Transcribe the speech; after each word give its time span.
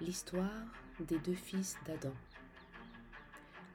L'histoire 0.00 0.64
des 1.00 1.18
deux 1.18 1.34
fils 1.34 1.76
d'Adam. 1.84 2.14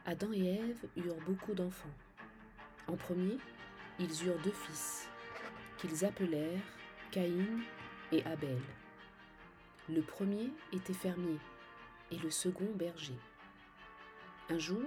Adam 0.05 0.31
et 0.31 0.55
Ève 0.55 0.86
eurent 0.96 1.20
beaucoup 1.25 1.54
d'enfants. 1.54 1.93
En 2.88 2.96
premier, 2.96 3.38
ils 3.99 4.25
eurent 4.25 4.41
deux 4.41 4.54
fils, 4.54 5.09
qu'ils 5.78 6.05
appelèrent 6.05 6.62
Caïn 7.11 7.59
et 8.14 8.23
Abel. 8.23 8.57
Le 9.89 10.01
premier 10.01 10.50
était 10.71 10.93
fermier 10.93 11.39
et 12.09 12.18
le 12.20 12.32
second 12.32 12.71
berger. 12.74 13.19
Un 14.50 14.60
jour, 14.60 14.83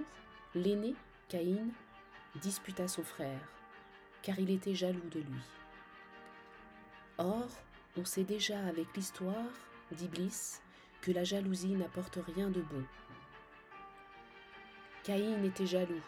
l'aîné, 0.55 0.95
Caïn, 1.29 1.67
disputa 2.41 2.87
son 2.87 3.03
frère, 3.03 3.47
car 4.23 4.39
il 4.39 4.49
était 4.49 4.73
jaloux 4.73 5.09
de 5.11 5.19
lui. 5.19 5.43
Or, 7.19 7.47
on 7.95 8.05
sait 8.05 8.23
déjà 8.23 8.59
avec 8.65 8.87
l'histoire 8.95 9.53
d'Iblis 9.91 10.61
que 11.01 11.11
la 11.11 11.23
jalousie 11.23 11.75
n'apporte 11.75 12.19
rien 12.35 12.49
de 12.49 12.61
bon. 12.61 12.83
Caïn 15.03 15.43
était 15.43 15.65
jaloux, 15.65 16.03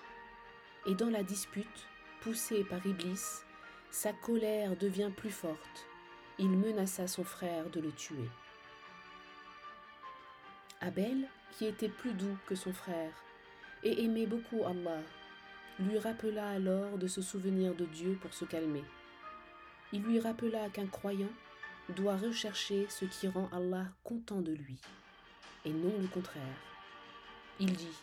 et 0.85 0.95
dans 0.95 1.09
la 1.09 1.23
dispute, 1.23 1.88
poussé 2.21 2.63
par 2.63 2.85
Iblis, 2.85 3.43
sa 3.91 4.13
colère 4.13 4.75
devient 4.75 5.12
plus 5.15 5.31
forte. 5.31 5.88
Il 6.38 6.49
menaça 6.49 7.07
son 7.07 7.23
frère 7.23 7.70
de 7.70 7.79
le 7.79 7.91
tuer. 7.91 8.29
Abel, 10.81 11.27
qui 11.51 11.65
était 11.65 11.90
plus 11.90 12.13
doux 12.13 12.37
que 12.45 12.55
son 12.55 12.71
frère 12.71 13.12
et 13.84 14.03
aimait 14.03 14.26
beaucoup 14.26 14.63
Allah, 14.65 15.01
lui 15.79 15.98
rappela 15.98 16.49
alors 16.49 16.98
de 16.98 17.07
se 17.07 17.21
souvenir 17.21 17.73
de 17.76 17.85
Dieu 17.85 18.17
pour 18.21 18.34
se 18.34 18.45
calmer. 18.45 18.84
Il 19.91 20.03
lui 20.03 20.20
rappela 20.20 20.70
qu'un 20.70 20.87
croyant 20.87 21.31
doit 21.95 22.17
rechercher 22.17 22.88
ce 22.89 23.05
qui 23.05 23.27
rend 23.27 23.49
Allah 23.52 23.85
content 24.04 24.41
de 24.41 24.51
lui, 24.51 24.77
et 25.65 25.71
non 25.71 25.93
le 25.99 26.07
contraire. 26.07 26.41
Il 27.59 27.73
dit, 27.73 27.98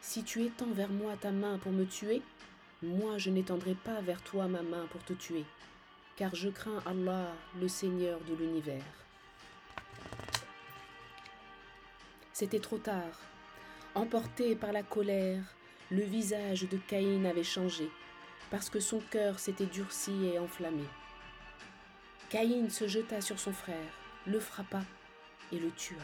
Si 0.00 0.24
tu 0.24 0.44
étends 0.44 0.72
vers 0.72 0.90
moi 0.90 1.16
ta 1.16 1.30
main 1.30 1.58
pour 1.58 1.72
me 1.72 1.84
tuer, 1.84 2.22
moi 2.82 3.18
je 3.18 3.30
n'étendrai 3.30 3.74
pas 3.74 4.00
vers 4.00 4.22
toi 4.22 4.48
ma 4.48 4.62
main 4.62 4.86
pour 4.90 5.02
te 5.04 5.12
tuer, 5.12 5.44
car 6.16 6.34
je 6.34 6.48
crains 6.48 6.82
Allah, 6.84 7.32
le 7.60 7.68
Seigneur 7.68 8.20
de 8.20 8.34
l'univers. 8.34 8.82
C'était 12.32 12.60
trop 12.60 12.78
tard. 12.78 13.20
Emporté 13.94 14.56
par 14.56 14.72
la 14.72 14.82
colère, 14.82 15.42
le 15.90 16.02
visage 16.02 16.68
de 16.68 16.76
Caïn 16.76 17.24
avait 17.24 17.42
changé, 17.42 17.88
parce 18.50 18.68
que 18.68 18.80
son 18.80 19.00
cœur 19.10 19.38
s'était 19.38 19.64
durci 19.64 20.26
et 20.26 20.38
enflammé. 20.38 20.84
Caïn 22.28 22.68
se 22.70 22.88
jeta 22.88 23.20
sur 23.20 23.38
son 23.38 23.52
frère, 23.52 23.92
le 24.26 24.40
frappa 24.40 24.82
et 25.52 25.60
le 25.60 25.70
tua. 25.70 26.02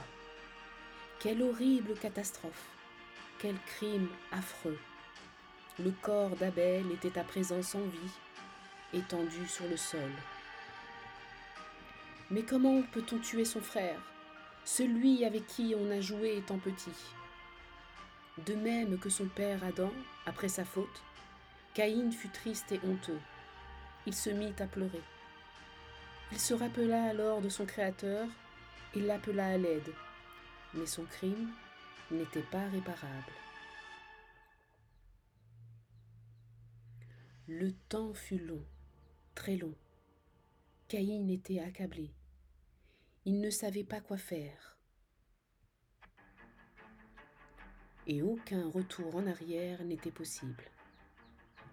Quelle 1.18 1.42
horrible 1.42 1.94
catastrophe, 1.94 2.68
quel 3.40 3.56
crime 3.66 4.08
affreux. 4.30 4.78
Le 5.80 5.90
corps 5.90 6.36
d'Abel 6.36 6.84
était 6.92 7.18
à 7.18 7.24
présent 7.24 7.60
sans 7.60 7.82
vie, 7.82 8.12
étendu 8.94 9.48
sur 9.48 9.66
le 9.66 9.76
sol. 9.76 10.12
Mais 12.30 12.42
comment 12.42 12.82
peut-on 12.92 13.18
tuer 13.18 13.44
son 13.44 13.60
frère, 13.60 13.98
celui 14.64 15.24
avec 15.24 15.48
qui 15.48 15.74
on 15.76 15.90
a 15.90 16.00
joué 16.00 16.36
étant 16.36 16.58
petit? 16.58 17.14
De 18.46 18.54
même 18.54 18.96
que 19.00 19.10
son 19.10 19.26
père 19.26 19.64
Adam, 19.64 19.92
après 20.26 20.48
sa 20.48 20.64
faute, 20.64 21.02
Caïn 21.74 22.12
fut 22.12 22.28
triste 22.28 22.70
et 22.70 22.80
honteux. 22.84 23.20
Il 24.06 24.14
se 24.14 24.30
mit 24.30 24.54
à 24.60 24.66
pleurer. 24.66 25.02
Il 26.30 26.38
se 26.38 26.54
rappela 26.54 27.04
alors 27.04 27.40
de 27.40 27.48
son 27.48 27.66
Créateur 27.66 28.28
et 28.94 29.00
l'appela 29.00 29.48
à 29.48 29.58
l'aide, 29.58 29.92
mais 30.74 30.86
son 30.86 31.04
crime 31.04 31.50
n'était 32.10 32.42
pas 32.42 32.68
réparable. 32.68 33.32
Le 37.48 37.72
temps 37.88 38.14
fut 38.14 38.38
long, 38.38 38.64
très 39.34 39.56
long. 39.56 39.74
Caïn 40.88 41.28
était 41.28 41.60
accablé. 41.60 42.10
Il 43.24 43.40
ne 43.40 43.50
savait 43.50 43.84
pas 43.84 44.00
quoi 44.00 44.16
faire. 44.16 44.78
Et 48.06 48.22
aucun 48.22 48.68
retour 48.68 49.14
en 49.16 49.26
arrière 49.26 49.84
n'était 49.84 50.10
possible. 50.10 50.64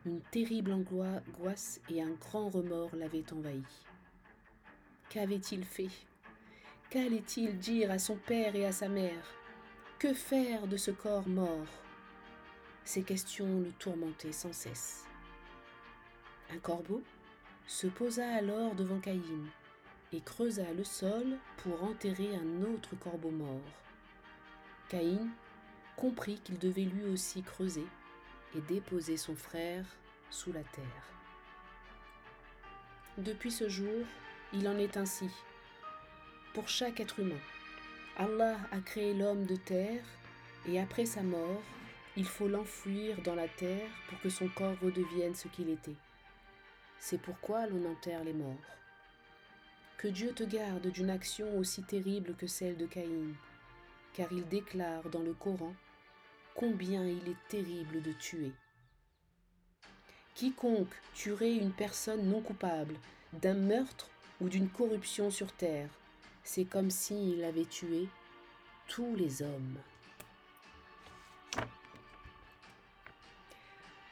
Une 0.05 0.21
terrible 0.31 0.71
angoisse 0.71 1.81
et 1.89 2.01
un 2.01 2.11
grand 2.11 2.49
remords 2.49 2.95
l'avaient 2.95 3.31
envahi. 3.33 3.63
Qu'avait-il 5.09 5.65
fait? 5.65 5.89
Qu'allait-il 6.91 7.57
dire 7.57 7.89
à 7.89 7.97
son 7.97 8.15
père 8.15 8.55
et 8.55 8.67
à 8.67 8.71
sa 8.71 8.87
mère? 8.87 9.25
Que 9.97 10.13
faire 10.13 10.67
de 10.67 10.77
ce 10.77 10.91
corps 10.91 11.27
mort? 11.27 11.65
Ces 12.83 13.01
questions 13.01 13.61
le 13.61 13.71
tourmentaient 13.79 14.31
sans 14.31 14.53
cesse. 14.53 15.05
Un 16.53 16.59
corbeau 16.59 17.01
se 17.65 17.87
posa 17.87 18.35
alors 18.35 18.75
devant 18.75 18.99
Caïn 18.99 19.47
et 20.13 20.21
creusa 20.21 20.71
le 20.77 20.83
sol 20.83 21.39
pour 21.57 21.83
enterrer 21.83 22.35
un 22.35 22.63
autre 22.71 22.95
corbeau 22.95 23.31
mort. 23.31 23.73
Caïn 24.89 25.27
comprit 25.95 26.39
qu'il 26.43 26.59
devait 26.59 26.83
lui 26.83 27.05
aussi 27.05 27.41
creuser 27.41 27.85
et 28.55 28.61
déposer 28.61 29.17
son 29.17 29.35
frère 29.35 29.85
sous 30.29 30.53
la 30.53 30.63
terre. 30.63 31.07
Depuis 33.17 33.51
ce 33.51 33.69
jour, 33.69 34.05
il 34.53 34.67
en 34.67 34.77
est 34.77 34.97
ainsi. 34.97 35.29
Pour 36.53 36.67
chaque 36.67 36.99
être 36.99 37.19
humain, 37.19 37.39
Allah 38.17 38.57
a 38.71 38.79
créé 38.79 39.13
l'homme 39.13 39.45
de 39.45 39.55
terre 39.55 40.03
et 40.67 40.79
après 40.79 41.05
sa 41.05 41.21
mort, 41.21 41.61
il 42.17 42.25
faut 42.25 42.47
l'enfuir 42.47 43.21
dans 43.21 43.35
la 43.35 43.47
terre 43.47 43.89
pour 44.09 44.19
que 44.21 44.29
son 44.29 44.47
corps 44.49 44.77
redevienne 44.81 45.35
ce 45.35 45.47
qu'il 45.47 45.69
était. 45.69 45.95
C'est 46.99 47.21
pourquoi 47.21 47.67
l'on 47.67 47.89
enterre 47.89 48.23
les 48.23 48.33
morts. 48.33 48.55
Que 49.97 50.07
Dieu 50.07 50.33
te 50.33 50.43
garde 50.43 50.87
d'une 50.87 51.09
action 51.09 51.57
aussi 51.57 51.83
terrible 51.83 52.35
que 52.35 52.47
celle 52.47 52.77
de 52.77 52.85
Caïn, 52.85 53.33
car 54.13 54.31
il 54.31 54.47
déclare 54.47 55.09
dans 55.09 55.21
le 55.21 55.33
Coran 55.33 55.73
combien 56.55 57.05
il 57.05 57.29
est 57.29 57.47
terrible 57.47 58.01
de 58.01 58.11
tuer. 58.13 58.51
Quiconque 60.35 60.93
tuerait 61.13 61.55
une 61.55 61.71
personne 61.71 62.29
non 62.29 62.41
coupable 62.41 62.95
d'un 63.33 63.53
meurtre 63.53 64.09
ou 64.41 64.49
d'une 64.49 64.69
corruption 64.69 65.29
sur 65.31 65.51
terre. 65.51 65.89
C'est 66.43 66.65
comme 66.65 66.89
s'il 66.89 67.43
avait 67.43 67.65
tué 67.65 68.07
tous 68.87 69.15
les 69.15 69.41
hommes. 69.41 69.77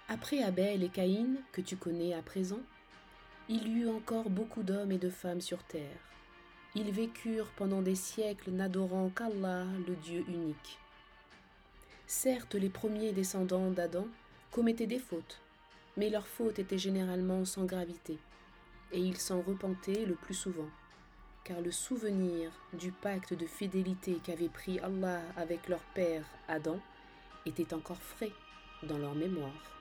Après 0.10 0.42
Abel 0.42 0.84
et 0.84 0.90
Caïn, 0.90 1.38
que 1.52 1.62
tu 1.62 1.76
connais 1.76 2.14
à 2.14 2.22
présent, 2.22 2.62
il 3.50 3.68
y 3.68 3.82
eut 3.82 3.90
encore 3.90 4.30
beaucoup 4.30 4.64
d'hommes 4.64 4.92
et 4.92 4.98
de 4.98 5.10
femmes 5.10 5.42
sur 5.42 5.64
terre. 5.64 6.00
Ils 6.76 6.92
vécurent 6.92 7.52
pendant 7.56 7.82
des 7.82 7.96
siècles 7.96 8.52
n'adorant 8.52 9.10
qu'Allah, 9.10 9.66
le 9.88 9.96
Dieu 9.96 10.24
unique. 10.28 10.80
Certes, 12.06 12.56
les 12.56 12.70
premiers 12.70 13.12
descendants 13.12 13.72
d'Adam 13.72 14.08
commettaient 14.52 14.88
des 14.88 15.00
fautes, 15.00 15.42
mais 15.98 16.10
leurs 16.10 16.28
fautes 16.28 16.60
étaient 16.60 16.78
généralement 16.78 17.44
sans 17.44 17.66
gravité 17.66 18.18
et 18.92 19.00
ils 19.00 19.18
s'en 19.18 19.42
repentaient 19.42 20.06
le 20.06 20.16
plus 20.16 20.34
souvent, 20.34 20.70
car 21.44 21.62
le 21.62 21.72
souvenir 21.72 22.52
du 22.74 22.92
pacte 22.92 23.34
de 23.34 23.46
fidélité 23.46 24.20
qu'avait 24.24 24.50
pris 24.50 24.80
Allah 24.80 25.22
avec 25.36 25.68
leur 25.68 25.82
père 25.94 26.24
Adam 26.48 26.80
était 27.46 27.74
encore 27.74 28.02
frais 28.02 28.32
dans 28.84 28.98
leur 28.98 29.16
mémoire. 29.16 29.78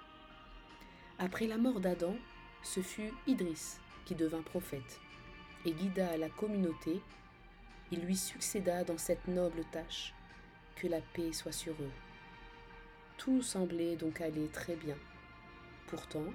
Après 1.18 1.46
la 1.46 1.56
mort 1.56 1.80
d'Adam, 1.80 2.14
ce 2.62 2.80
fut 2.80 3.12
Idris 3.26 3.78
qui 4.04 4.14
devint 4.14 4.42
prophète 4.42 5.00
et 5.64 5.72
guida 5.72 6.16
la 6.16 6.28
communauté. 6.28 7.00
Il 7.90 8.00
lui 8.00 8.16
succéda 8.16 8.84
dans 8.84 8.98
cette 8.98 9.26
noble 9.28 9.64
tâche. 9.72 10.14
Que 10.76 10.88
la 10.88 11.00
paix 11.00 11.32
soit 11.32 11.52
sur 11.52 11.72
eux. 11.72 11.92
Tout 13.16 13.40
semblait 13.40 13.96
donc 13.96 14.20
aller 14.20 14.48
très 14.48 14.76
bien. 14.76 14.96
Pourtant, 15.86 16.26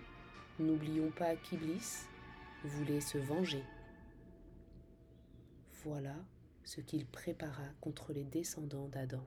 n'oublions 0.58 1.12
pas 1.12 1.36
qu'Iblis, 1.36 2.08
voulait 2.68 3.02
se 3.02 3.18
venger. 3.18 3.64
Voilà 5.84 6.16
ce 6.64 6.82
qu'il 6.82 7.06
prépara 7.06 7.66
contre 7.82 8.14
les 8.14 8.24
descendants 8.24 8.88
d'Adam. 8.88 9.24